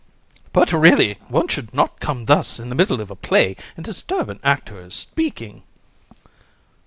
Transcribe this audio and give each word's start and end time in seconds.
COUN. 0.45 0.49
But, 0.51 0.73
really, 0.73 1.19
one 1.27 1.47
should 1.47 1.75
not 1.75 1.99
come 1.99 2.25
thus 2.25 2.59
in 2.59 2.69
the 2.69 2.73
middle 2.75 3.01
of 3.01 3.11
a 3.11 3.15
play 3.15 3.55
and 3.75 3.85
disturb 3.85 4.29
an 4.29 4.39
actor 4.43 4.81
who 4.81 4.87
is 4.87 4.95
speaking. 4.95 5.61